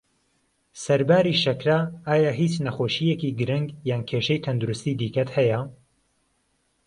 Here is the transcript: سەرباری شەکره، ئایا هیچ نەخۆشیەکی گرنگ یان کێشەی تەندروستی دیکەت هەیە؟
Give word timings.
سەرباری 0.83 1.33
شەکره، 1.43 1.79
ئایا 2.07 2.31
هیچ 2.39 2.53
نەخۆشیەکی 2.65 3.35
گرنگ 3.39 3.67
یان 3.89 4.01
کێشەی 4.09 4.43
تەندروستی 4.45 4.97
دیکەت 5.01 5.29
هەیە؟ 5.37 5.59